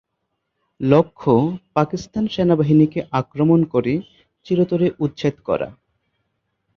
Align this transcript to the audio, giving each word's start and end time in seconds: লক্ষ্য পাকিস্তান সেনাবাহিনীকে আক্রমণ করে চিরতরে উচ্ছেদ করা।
লক্ষ্য 0.81 1.33
পাকিস্তান 1.73 2.23
সেনাবাহিনীকে 2.27 2.99
আক্রমণ 3.11 3.59
করে 3.73 3.93
চিরতরে 4.45 4.87
উচ্ছেদ 4.99 5.35
করা। 5.45 5.69